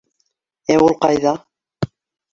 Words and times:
Ә 0.75 0.79
ул 0.85 0.97
ҡайҙа? 1.05 1.37